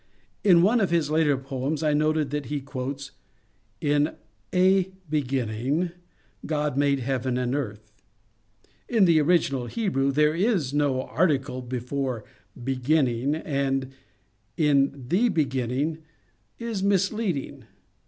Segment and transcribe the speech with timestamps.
[0.43, 3.11] In one of his later poems I noted that he quotes, ^^
[3.81, 4.15] In
[4.51, 5.91] a beginning
[6.43, 7.93] God made heaven and earth."
[8.89, 12.25] In the original Hebrew there is no article before"
[12.71, 13.91] beginning," and ^^
[14.57, 15.99] In tJie beginning,"
[16.57, 17.65] is misleading.